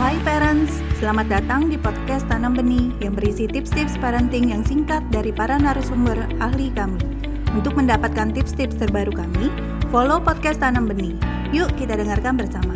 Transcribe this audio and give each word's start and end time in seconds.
Hai 0.00 0.16
parents, 0.24 0.80
selamat 0.96 1.28
datang 1.28 1.68
di 1.68 1.76
podcast 1.76 2.24
Tanam 2.24 2.56
Benih 2.56 2.96
yang 3.04 3.12
berisi 3.12 3.44
tips-tips 3.44 4.00
parenting 4.00 4.48
yang 4.48 4.64
singkat 4.64 5.04
dari 5.12 5.28
para 5.36 5.60
narasumber 5.60 6.16
ahli 6.40 6.72
kami. 6.72 6.96
Untuk 7.52 7.76
mendapatkan 7.76 8.32
tips-tips 8.32 8.80
terbaru 8.80 9.12
kami, 9.12 9.52
follow 9.92 10.16
podcast 10.16 10.64
Tanam 10.64 10.88
Benih. 10.88 11.12
Yuk 11.52 11.68
kita 11.76 12.00
dengarkan 12.00 12.40
bersama. 12.40 12.72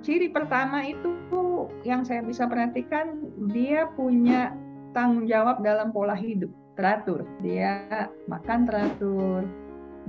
Ciri 0.00 0.32
pertama 0.32 0.80
itu 0.88 1.12
yang 1.84 2.00
saya 2.08 2.24
bisa 2.24 2.48
perhatikan, 2.48 3.20
dia 3.52 3.92
punya 3.92 4.56
tanggung 4.96 5.28
jawab 5.28 5.60
dalam 5.60 5.92
pola 5.92 6.16
hidup, 6.16 6.48
teratur. 6.72 7.28
Dia 7.44 7.84
makan 8.32 8.64
teratur, 8.64 9.44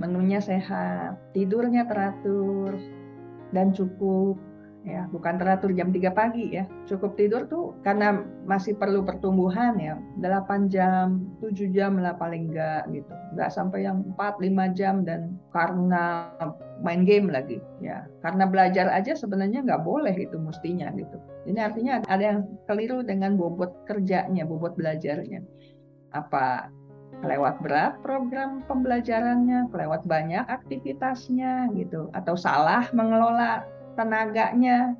menunya 0.00 0.40
sehat, 0.40 1.20
tidurnya 1.36 1.84
teratur, 1.84 2.72
dan 3.52 3.72
cukup 3.76 4.47
ya 4.86 5.10
bukan 5.10 5.40
teratur 5.40 5.74
jam 5.74 5.90
3 5.90 6.12
pagi 6.14 6.54
ya. 6.54 6.64
Cukup 6.86 7.18
tidur 7.18 7.46
tuh 7.50 7.74
karena 7.82 8.22
masih 8.46 8.78
perlu 8.78 9.02
pertumbuhan 9.02 9.74
ya. 9.80 9.98
8 10.22 10.70
jam 10.70 11.26
7 11.42 11.74
jam 11.74 11.98
lah 11.98 12.14
paling 12.14 12.52
enggak 12.52 12.86
gitu. 12.94 13.12
Enggak 13.34 13.50
sampai 13.50 13.86
yang 13.86 14.04
4 14.14 14.38
5 14.38 14.78
jam 14.78 15.02
dan 15.02 15.38
karena 15.50 16.30
main 16.82 17.02
game 17.02 17.28
lagi 17.30 17.58
ya. 17.82 18.06
Karena 18.22 18.46
belajar 18.46 18.86
aja 18.92 19.18
sebenarnya 19.18 19.66
nggak 19.66 19.82
boleh 19.82 20.14
itu 20.14 20.38
mestinya 20.38 20.90
gitu. 20.94 21.18
Ini 21.48 21.58
artinya 21.58 22.04
ada 22.06 22.24
yang 22.36 22.40
keliru 22.68 23.02
dengan 23.02 23.34
bobot 23.34 23.84
kerjanya 23.88 24.46
bobot 24.46 24.78
belajarnya. 24.78 25.42
Apa 26.14 26.72
kelewat 27.18 27.58
berat 27.66 27.98
program 27.98 28.62
pembelajarannya 28.70 29.66
kelewat 29.74 30.06
banyak 30.06 30.46
aktivitasnya 30.46 31.66
gitu 31.74 32.14
atau 32.14 32.38
salah 32.38 32.86
mengelola 32.94 33.66
tenaganya, 33.98 34.94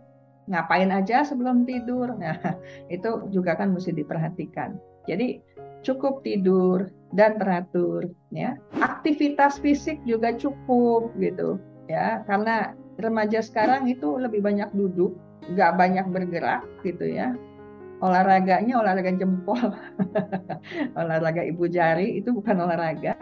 ngapain 0.51 0.91
aja 0.91 1.23
sebelum 1.23 1.63
tidur. 1.63 2.11
Nah, 2.19 2.35
itu 2.95 3.31
juga 3.31 3.55
kan 3.55 3.71
mesti 3.71 3.95
diperhatikan. 3.95 4.75
Jadi 5.07 5.39
cukup 5.87 6.27
tidur 6.27 6.91
dan 7.15 7.39
teratur 7.39 8.11
ya. 8.35 8.59
Aktivitas 8.83 9.63
fisik 9.63 10.03
juga 10.03 10.35
cukup 10.35 11.15
gitu 11.23 11.63
ya. 11.87 12.27
Karena 12.27 12.75
remaja 12.99 13.39
sekarang 13.39 13.87
itu 13.87 14.19
lebih 14.19 14.43
banyak 14.43 14.75
duduk, 14.75 15.15
nggak 15.55 15.79
banyak 15.79 16.07
bergerak 16.11 16.67
gitu 16.83 17.07
ya. 17.07 17.33
Olahraganya 17.99 18.79
olahraga 18.79 19.11
jempol, 19.11 19.75
olahraga 21.01 21.43
ibu 21.43 21.67
jari 21.67 22.23
itu 22.23 22.31
bukan 22.31 22.63
olahraga, 22.63 23.19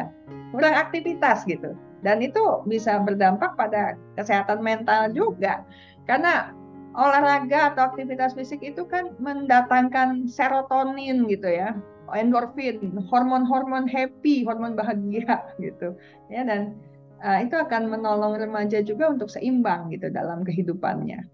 kurang 0.53 0.77
aktivitas 0.77 1.49
gitu 1.49 1.73
dan 2.07 2.23
itu 2.23 2.63
bisa 2.71 3.03
berdampak 3.03 3.59
pada 3.59 3.99
kesehatan 4.15 4.63
mental 4.63 5.11
juga. 5.11 5.67
Karena 6.07 6.55
olahraga 6.95 7.75
atau 7.75 7.91
aktivitas 7.91 8.39
fisik 8.39 8.63
itu 8.63 8.87
kan 8.87 9.11
mendatangkan 9.19 10.31
serotonin 10.31 11.27
gitu 11.27 11.51
ya 11.51 11.75
endorfin 12.15 12.95
hormon-hormon 13.11 13.91
happy 13.91 14.47
hormon 14.47 14.79
bahagia 14.79 15.43
gitu. 15.65 15.99
Ya 16.31 16.47
dan 16.47 16.79
uh, 17.25 17.43
itu 17.43 17.59
akan 17.59 17.91
menolong 17.91 18.39
remaja 18.39 18.79
juga 18.87 19.11
untuk 19.11 19.27
seimbang 19.27 19.91
gitu 19.91 20.07
dalam 20.15 20.47
kehidupannya. 20.47 21.27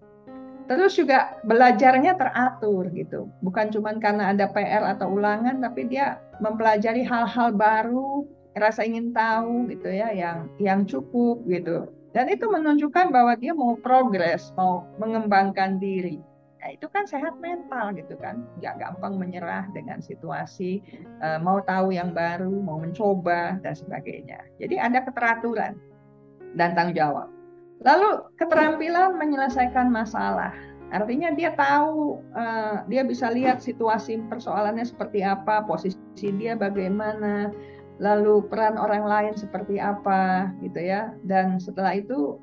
Terus 0.63 0.95
juga 0.95 1.37
belajarnya 1.43 2.15
teratur 2.15 2.87
gitu. 2.95 3.27
Bukan 3.43 3.69
cuma 3.75 3.93
karena 3.99 4.31
ada 4.31 4.47
PR 4.49 4.95
atau 4.95 5.11
ulangan 5.11 5.59
tapi 5.59 5.91
dia 5.91 6.17
mempelajari 6.39 7.03
hal-hal 7.03 7.51
baru 7.51 8.25
rasa 8.57 8.85
ingin 8.85 9.13
tahu 9.13 9.69
gitu 9.69 9.89
ya 9.89 10.13
yang 10.13 10.49
yang 10.61 10.85
cukup 10.85 11.41
gitu. 11.49 11.89
Dan 12.13 12.29
itu 12.29 12.45
menunjukkan 12.45 13.09
bahwa 13.09 13.33
dia 13.33 13.57
mau 13.57 13.73
progres 13.73 14.53
mau 14.53 14.85
mengembangkan 15.01 15.81
diri. 15.81 16.21
Nah 16.61 16.69
itu 16.71 16.85
kan 16.87 17.09
sehat 17.09 17.41
mental 17.41 17.91
gitu 17.97 18.13
kan. 18.21 18.45
Nggak 18.61 18.77
gampang 18.79 19.17
menyerah 19.17 19.65
dengan 19.73 19.99
situasi 19.99 20.79
uh, 21.25 21.41
mau 21.41 21.59
tahu 21.65 21.91
yang 21.91 22.13
baru 22.13 22.53
mau 22.53 22.77
mencoba 22.77 23.57
dan 23.65 23.73
sebagainya. 23.73 24.45
Jadi 24.61 24.77
ada 24.77 25.01
keteraturan 25.01 25.73
dan 26.53 26.77
tanggung 26.77 26.95
jawab. 26.95 27.27
Lalu 27.83 28.23
keterampilan 28.39 29.17
menyelesaikan 29.17 29.89
masalah. 29.89 30.53
Artinya 30.93 31.33
dia 31.33 31.57
tahu 31.57 32.21
uh, 32.37 32.85
dia 32.85 33.01
bisa 33.01 33.33
lihat 33.33 33.59
situasi 33.59 34.21
persoalannya 34.29 34.85
seperti 34.85 35.25
apa 35.25 35.65
posisi 35.65 35.97
dia 36.37 36.53
bagaimana 36.53 37.49
lalu 38.01 38.45
peran 38.49 38.77
orang 38.79 39.05
lain 39.05 39.33
seperti 39.37 39.77
apa 39.77 40.53
gitu 40.61 40.79
ya. 40.79 41.13
Dan 41.25 41.57
setelah 41.61 41.97
itu 41.97 42.39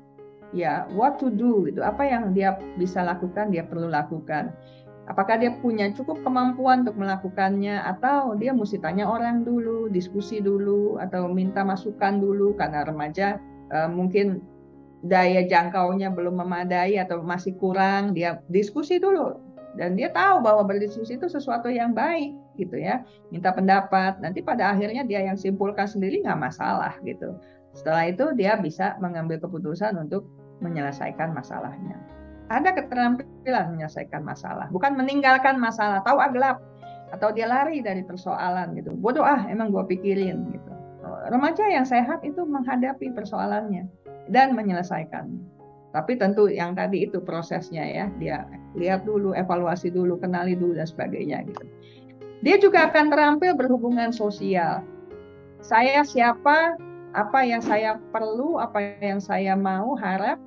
ya 0.55 0.87
what 0.95 1.19
to 1.19 1.31
do 1.31 1.67
gitu. 1.67 1.83
Apa 1.83 2.07
yang 2.07 2.31
dia 2.31 2.59
bisa 2.75 3.03
lakukan 3.03 3.51
dia 3.51 3.67
perlu 3.67 3.91
lakukan. 3.91 4.51
Apakah 5.09 5.41
dia 5.41 5.51
punya 5.59 5.91
cukup 5.91 6.23
kemampuan 6.23 6.87
untuk 6.87 6.95
melakukannya 6.95 7.83
atau 7.83 8.37
dia 8.37 8.55
mesti 8.55 8.79
tanya 8.79 9.09
orang 9.09 9.43
dulu 9.43 9.91
diskusi 9.91 10.39
dulu 10.39 11.01
atau 11.01 11.27
minta 11.27 11.65
masukan 11.65 12.21
dulu 12.21 12.55
karena 12.55 12.85
remaja 12.85 13.41
uh, 13.73 13.89
mungkin 13.91 14.39
daya 15.01 15.41
jangkaunya 15.49 16.13
belum 16.13 16.45
memadai 16.45 17.01
atau 17.01 17.25
masih 17.25 17.57
kurang 17.57 18.13
dia 18.13 18.45
diskusi 18.53 19.01
dulu 19.01 19.33
dan 19.79 19.95
dia 19.95 20.11
tahu 20.11 20.43
bahwa 20.43 20.67
berdiskusi 20.67 21.15
itu 21.15 21.31
sesuatu 21.31 21.71
yang 21.71 21.95
baik 21.95 22.35
gitu 22.59 22.75
ya. 22.75 23.03
Minta 23.31 23.55
pendapat 23.55 24.19
nanti 24.19 24.43
pada 24.43 24.75
akhirnya 24.75 25.07
dia 25.07 25.23
yang 25.23 25.39
simpulkan 25.39 25.87
sendiri 25.87 26.19
nggak 26.23 26.39
masalah 26.39 26.95
gitu. 27.07 27.39
Setelah 27.71 28.11
itu 28.11 28.35
dia 28.35 28.59
bisa 28.59 28.99
mengambil 28.99 29.39
keputusan 29.39 29.95
untuk 29.95 30.27
menyelesaikan 30.59 31.31
masalahnya. 31.31 31.95
Ada 32.51 32.75
keterampilan 32.75 33.79
menyelesaikan 33.79 34.27
masalah 34.27 34.67
bukan 34.75 34.99
meninggalkan 34.99 35.55
masalah 35.55 36.03
tahu 36.03 36.19
aglap 36.19 36.59
atau 37.15 37.31
dia 37.31 37.47
lari 37.47 37.79
dari 37.79 38.03
persoalan 38.03 38.75
gitu. 38.75 38.91
Bodoh 38.91 39.23
ah 39.23 39.47
emang 39.47 39.71
gue 39.71 39.83
pikirin 39.87 40.51
gitu. 40.51 40.71
Remaja 41.31 41.63
yang 41.71 41.87
sehat 41.87 42.23
itu 42.27 42.43
menghadapi 42.43 43.15
persoalannya 43.15 43.87
dan 44.27 44.51
menyelesaikannya 44.51 45.60
tapi 45.91 46.15
tentu 46.15 46.47
yang 46.47 46.71
tadi 46.71 47.03
itu 47.03 47.19
prosesnya 47.19 47.83
ya, 47.83 48.05
dia 48.15 48.47
lihat 48.79 49.03
dulu, 49.03 49.35
evaluasi 49.35 49.91
dulu, 49.91 50.15
kenali 50.15 50.55
dulu 50.55 50.79
dan 50.79 50.87
sebagainya 50.87 51.43
gitu. 51.51 51.65
Dia 52.41 52.55
juga 52.57 52.87
akan 52.89 53.11
terampil 53.11 53.53
berhubungan 53.53 54.15
sosial. 54.15 54.81
Saya 55.61 56.01
siapa, 56.07 56.79
apa 57.11 57.39
yang 57.43 57.59
saya 57.59 57.99
perlu, 58.15 58.57
apa 58.57 58.97
yang 59.03 59.19
saya 59.19 59.53
mau, 59.53 59.93
harap, 59.99 60.39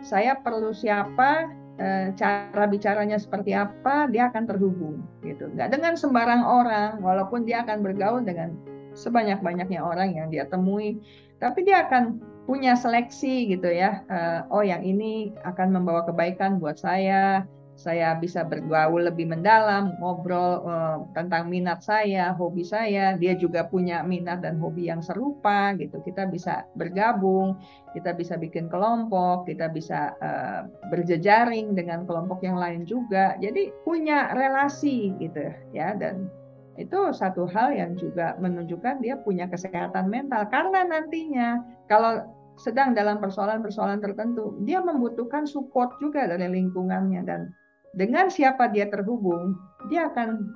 saya 0.00 0.38
perlu 0.40 0.70
siapa, 0.70 1.50
eh, 1.82 2.14
cara 2.14 2.64
bicaranya 2.70 3.18
seperti 3.18 3.50
apa, 3.50 4.06
dia 4.08 4.30
akan 4.30 4.46
terhubung 4.46 5.02
gitu. 5.26 5.50
Nggak 5.52 5.74
dengan 5.74 5.98
sembarang 5.98 6.42
orang, 6.46 7.02
walaupun 7.02 7.42
dia 7.44 7.66
akan 7.66 7.82
bergaul 7.82 8.22
dengan 8.22 8.54
sebanyak-banyaknya 8.94 9.82
orang 9.82 10.14
yang 10.14 10.30
dia 10.30 10.46
temui, 10.46 11.02
tapi 11.42 11.66
dia 11.66 11.82
akan 11.84 12.22
punya 12.44 12.76
seleksi 12.76 13.48
gitu 13.48 13.68
ya. 13.68 14.04
Uh, 14.08 14.40
oh 14.52 14.64
yang 14.64 14.84
ini 14.84 15.32
akan 15.44 15.72
membawa 15.74 16.04
kebaikan 16.04 16.60
buat 16.60 16.76
saya. 16.76 17.44
Saya 17.74 18.14
bisa 18.14 18.46
bergaul 18.46 19.10
lebih 19.10 19.26
mendalam, 19.26 19.98
ngobrol 19.98 20.62
uh, 20.62 21.10
tentang 21.10 21.50
minat 21.50 21.82
saya, 21.82 22.30
hobi 22.30 22.62
saya. 22.62 23.18
Dia 23.18 23.34
juga 23.34 23.66
punya 23.66 24.06
minat 24.06 24.46
dan 24.46 24.62
hobi 24.62 24.86
yang 24.86 25.02
serupa 25.02 25.74
gitu. 25.74 25.98
Kita 26.06 26.30
bisa 26.30 26.70
bergabung, 26.78 27.58
kita 27.90 28.14
bisa 28.14 28.38
bikin 28.38 28.70
kelompok, 28.70 29.50
kita 29.50 29.74
bisa 29.74 30.14
uh, 30.22 30.70
berjejaring 30.94 31.74
dengan 31.74 32.06
kelompok 32.06 32.46
yang 32.46 32.62
lain 32.62 32.86
juga. 32.86 33.34
Jadi 33.42 33.74
punya 33.82 34.30
relasi 34.38 35.10
gitu 35.18 35.50
ya 35.74 35.98
dan 35.98 36.30
itu 36.74 36.98
satu 37.14 37.46
hal 37.46 37.70
yang 37.70 37.94
juga 37.94 38.34
menunjukkan 38.42 38.98
dia 38.98 39.14
punya 39.22 39.46
kesehatan 39.46 40.10
mental. 40.10 40.46
Karena 40.50 40.82
nantinya 40.82 41.62
kalau 41.86 42.26
sedang 42.58 42.94
dalam 42.94 43.18
persoalan-persoalan 43.18 44.02
tertentu 44.02 44.58
dia 44.62 44.82
membutuhkan 44.82 45.46
support 45.46 45.94
juga 46.02 46.26
dari 46.26 46.50
lingkungannya. 46.50 47.22
Dan 47.22 47.54
dengan 47.94 48.26
siapa 48.26 48.70
dia 48.74 48.90
terhubung 48.90 49.54
dia 49.86 50.10
akan 50.10 50.50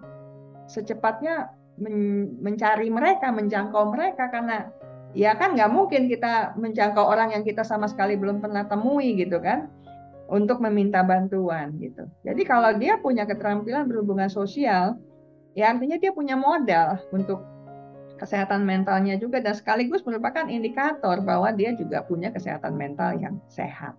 secepatnya 0.67 1.55
men 1.79 2.35
mencari 2.43 2.91
mereka 2.91 3.31
menjangkau 3.31 3.95
mereka. 3.95 4.27
Karena 4.35 4.67
ya 5.15 5.39
kan 5.39 5.55
nggak 5.55 5.71
mungkin 5.71 6.11
kita 6.11 6.59
menjangkau 6.59 7.07
orang 7.07 7.31
yang 7.31 7.47
kita 7.47 7.63
sama 7.63 7.87
sekali 7.87 8.19
belum 8.19 8.43
pernah 8.43 8.67
temui 8.67 9.15
gitu 9.15 9.39
kan 9.39 9.71
untuk 10.29 10.61
meminta 10.61 11.01
bantuan 11.07 11.73
gitu. 11.81 12.05
Jadi 12.27 12.43
kalau 12.45 12.77
dia 12.77 13.01
punya 13.01 13.25
keterampilan 13.25 13.89
berhubungan 13.89 14.29
sosial 14.29 14.99
ya 15.59 15.75
artinya 15.75 15.99
dia 15.99 16.15
punya 16.15 16.39
modal 16.39 17.03
untuk 17.11 17.43
kesehatan 18.23 18.63
mentalnya 18.63 19.19
juga 19.19 19.43
dan 19.43 19.59
sekaligus 19.59 20.07
merupakan 20.07 20.47
indikator 20.47 21.19
bahwa 21.23 21.51
dia 21.51 21.75
juga 21.75 22.07
punya 22.07 22.31
kesehatan 22.31 22.79
mental 22.79 23.19
yang 23.19 23.43
sehat. 23.51 23.99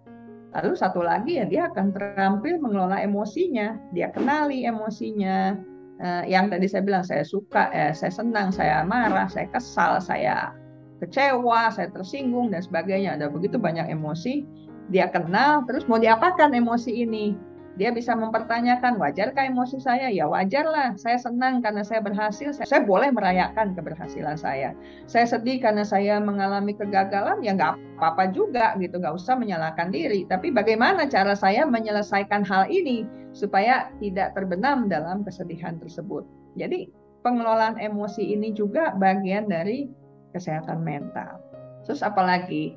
Lalu 0.55 0.75
satu 0.79 1.03
lagi 1.03 1.39
ya 1.39 1.45
dia 1.47 1.67
akan 1.67 1.91
terampil 1.91 2.63
mengelola 2.63 2.99
emosinya, 3.03 3.75
dia 3.91 4.07
kenali 4.15 4.63
emosinya. 4.63 5.59
Eh, 5.99 6.31
yang 6.31 6.47
tadi 6.47 6.63
saya 6.63 6.83
bilang 6.87 7.03
saya 7.03 7.27
suka, 7.27 7.67
eh, 7.75 7.91
saya 7.91 8.11
senang, 8.11 8.55
saya 8.55 8.87
marah, 8.87 9.27
saya 9.27 9.51
kesal, 9.51 9.99
saya 9.99 10.55
kecewa, 11.03 11.75
saya 11.75 11.91
tersinggung 11.91 12.55
dan 12.55 12.63
sebagainya. 12.63 13.19
Ada 13.19 13.27
begitu 13.27 13.59
banyak 13.59 13.87
emosi. 13.91 14.47
dia 14.89 15.05
kenal, 15.05 15.69
terus 15.69 15.85
mau 15.85 16.01
diapakan 16.01 16.49
emosi 16.49 17.05
ini? 17.05 17.37
Dia 17.79 17.95
bisa 17.95 18.11
mempertanyakan, 18.11 18.99
wajarkah 18.99 19.47
emosi 19.47 19.79
saya? 19.79 20.11
Ya 20.11 20.27
wajarlah, 20.27 20.99
saya 20.99 21.15
senang 21.15 21.63
karena 21.63 21.79
saya 21.79 22.03
berhasil, 22.03 22.51
saya, 22.51 22.67
saya 22.67 22.81
boleh 22.83 23.07
merayakan 23.15 23.71
keberhasilan 23.71 24.35
saya. 24.35 24.75
Saya 25.07 25.23
sedih 25.23 25.63
karena 25.63 25.87
saya 25.87 26.19
mengalami 26.19 26.75
kegagalan, 26.75 27.39
ya 27.39 27.55
nggak 27.55 27.79
apa-apa 27.95 28.35
juga 28.35 28.75
gitu, 28.83 28.99
nggak 28.99 29.15
usah 29.15 29.39
menyalahkan 29.39 29.95
diri. 29.95 30.27
Tapi 30.27 30.51
bagaimana 30.51 31.07
cara 31.07 31.31
saya 31.39 31.63
menyelesaikan 31.63 32.43
hal 32.43 32.67
ini 32.67 33.07
supaya 33.31 33.87
tidak 34.03 34.35
terbenam 34.35 34.91
dalam 34.91 35.23
kesedihan 35.23 35.79
tersebut? 35.79 36.27
Jadi 36.59 36.91
pengelolaan 37.23 37.79
emosi 37.79 38.35
ini 38.35 38.51
juga 38.51 38.91
bagian 38.99 39.47
dari 39.47 39.87
kesehatan 40.35 40.83
mental. 40.83 41.39
Terus 41.87 42.03
apalagi? 42.03 42.75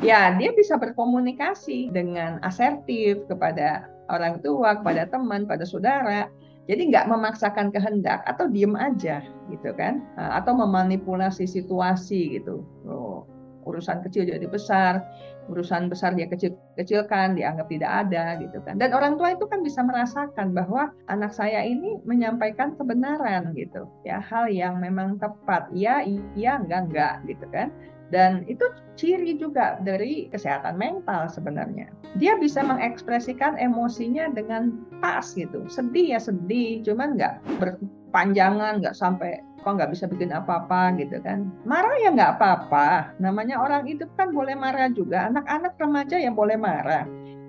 Ya, 0.00 0.32
dia 0.40 0.54
bisa 0.54 0.78
berkomunikasi 0.78 1.92
dengan 1.92 2.38
asertif 2.46 3.26
kepada 3.26 3.97
orang 4.08 4.40
tua, 4.44 4.80
kepada 4.80 5.08
teman, 5.08 5.44
pada 5.44 5.64
saudara. 5.64 6.28
Jadi 6.68 6.92
nggak 6.92 7.08
memaksakan 7.08 7.72
kehendak 7.72 8.20
atau 8.28 8.44
diem 8.44 8.76
aja 8.76 9.24
gitu 9.48 9.72
kan, 9.72 10.04
atau 10.20 10.52
memanipulasi 10.52 11.48
situasi 11.48 12.36
gitu. 12.36 12.60
Oh, 12.84 13.24
urusan 13.64 14.04
kecil 14.04 14.28
jadi 14.28 14.44
besar, 14.48 15.00
urusan 15.48 15.88
besar 15.88 16.12
dia 16.12 16.28
kecil-kecilkan, 16.28 17.36
dianggap 17.36 17.72
tidak 17.72 17.92
ada 18.04 18.36
gitu 18.40 18.60
kan. 18.64 18.76
Dan 18.76 18.92
orang 18.92 19.16
tua 19.16 19.32
itu 19.32 19.48
kan 19.48 19.64
bisa 19.64 19.80
merasakan 19.80 20.52
bahwa 20.52 20.92
anak 21.08 21.32
saya 21.32 21.64
ini 21.64 22.00
menyampaikan 22.04 22.76
kebenaran 22.76 23.56
gitu, 23.56 23.88
ya 24.04 24.20
hal 24.20 24.48
yang 24.52 24.76
memang 24.76 25.16
tepat, 25.16 25.72
ya 25.72 26.04
iya 26.04 26.60
enggak 26.60 26.92
enggak 26.92 27.14
gitu 27.28 27.48
kan. 27.48 27.72
Dan 28.08 28.48
itu 28.48 28.64
ciri 28.96 29.36
juga 29.36 29.76
dari 29.84 30.32
kesehatan 30.32 30.80
mental 30.80 31.28
sebenarnya. 31.28 31.92
Dia 32.16 32.40
bisa 32.40 32.64
mengekspresikan 32.64 33.60
emosinya 33.60 34.32
dengan 34.32 34.80
pas 35.04 35.36
gitu. 35.36 35.68
Sedih 35.68 36.16
ya 36.16 36.20
sedih, 36.20 36.80
cuman 36.88 37.20
nggak 37.20 37.34
berpanjangan, 37.60 38.80
nggak 38.80 38.96
sampai 38.96 39.44
kok 39.60 39.76
nggak 39.76 39.92
bisa 39.92 40.08
bikin 40.08 40.32
apa-apa 40.32 40.96
gitu 40.96 41.20
kan. 41.20 41.52
Marah 41.68 41.94
ya 42.00 42.08
nggak 42.14 42.40
apa-apa. 42.40 43.12
Namanya 43.20 43.60
orang 43.60 43.84
hidup 43.84 44.08
kan 44.16 44.32
boleh 44.32 44.56
marah 44.56 44.88
juga. 44.88 45.28
Anak-anak 45.28 45.76
remaja 45.76 46.16
yang 46.16 46.32
boleh 46.32 46.56
marah. 46.56 47.04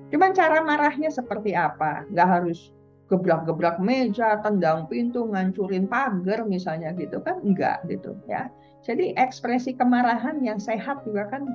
Cuman 0.10 0.34
cara 0.36 0.60
marahnya 0.60 1.08
seperti 1.14 1.56
apa? 1.56 2.04
Nggak 2.12 2.28
harus 2.28 2.74
gebrak-gebrak 3.10 3.82
meja, 3.82 4.38
tendang 4.46 4.86
pintu, 4.86 5.26
ngancurin 5.26 5.90
pagar 5.90 6.46
misalnya 6.46 6.94
gitu 6.94 7.18
kan 7.26 7.42
enggak 7.42 7.82
gitu 7.90 8.14
ya. 8.30 8.54
Jadi 8.86 9.18
ekspresi 9.18 9.76
kemarahan 9.76 10.40
yang 10.46 10.62
sehat 10.62 11.04
juga 11.04 11.28
kan 11.28 11.50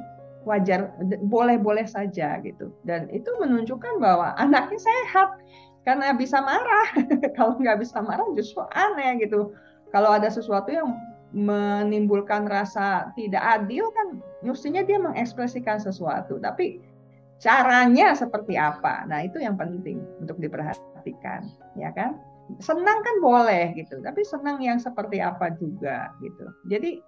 wajar 0.44 0.92
boleh-boleh 1.24 1.88
saja 1.88 2.42
gitu. 2.44 2.74
Dan 2.84 3.08
itu 3.14 3.30
menunjukkan 3.40 4.02
bahwa 4.02 4.36
anaknya 4.36 4.82
sehat 4.82 5.40
karena 5.86 6.12
bisa 6.12 6.42
marah. 6.42 6.88
Kalau 7.38 7.56
nggak 7.56 7.80
bisa 7.80 8.02
marah 8.04 8.26
justru 8.36 8.66
aneh 8.74 9.24
gitu. 9.24 9.54
Kalau 9.94 10.10
ada 10.10 10.28
sesuatu 10.28 10.74
yang 10.74 10.90
menimbulkan 11.34 12.46
rasa 12.46 13.10
tidak 13.18 13.42
adil 13.42 13.90
kan 13.90 14.22
mestinya 14.42 14.82
dia 14.82 14.98
mengekspresikan 14.98 15.78
sesuatu. 15.78 16.36
Tapi 16.42 16.82
caranya 17.44 18.16
seperti 18.16 18.56
apa? 18.56 19.04
Nah, 19.04 19.20
itu 19.20 19.36
yang 19.36 19.60
penting 19.60 20.00
untuk 20.16 20.40
diperhatikan, 20.40 21.44
ya 21.76 21.92
kan? 21.92 22.16
Senang 22.64 23.04
kan 23.04 23.16
boleh 23.20 23.76
gitu, 23.76 24.00
tapi 24.00 24.24
senang 24.24 24.64
yang 24.64 24.80
seperti 24.80 25.20
apa 25.20 25.52
juga 25.60 26.08
gitu. 26.24 26.48
Jadi 26.72 27.04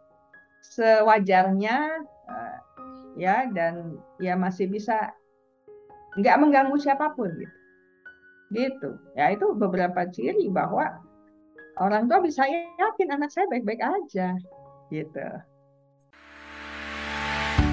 sewajarnya 0.76 2.04
uh, 2.28 2.58
ya 3.16 3.48
dan 3.56 3.96
ya 4.20 4.36
masih 4.36 4.68
bisa 4.68 5.16
nggak 6.20 6.36
mengganggu 6.40 6.76
siapa 6.80 7.12
pun 7.16 7.32
gitu 7.32 7.56
gitu 8.46 8.90
ya 9.18 9.34
itu 9.34 9.46
beberapa 9.58 10.06
ciri 10.06 10.46
bahwa 10.54 11.02
orang 11.82 12.06
tua 12.06 12.22
bisa 12.22 12.46
yakin 12.46 13.10
anak 13.10 13.30
saya 13.34 13.46
baik-baik 13.50 13.82
aja 13.82 14.38
gitu 14.90 15.28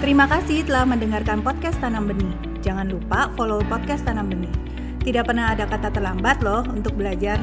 Terima 0.04 0.28
kasih 0.28 0.68
telah 0.68 0.84
mendengarkan 0.84 1.40
podcast 1.40 1.80
Tanam 1.80 2.12
Benih. 2.12 2.53
Jangan 2.64 2.88
lupa 2.88 3.28
follow 3.36 3.60
podcast 3.68 4.08
Tanam 4.08 4.32
Benih. 4.32 4.52
Tidak 5.04 5.28
pernah 5.28 5.52
ada 5.52 5.68
kata 5.68 5.92
terlambat 5.92 6.40
loh 6.40 6.64
untuk 6.72 6.96
belajar. 6.96 7.36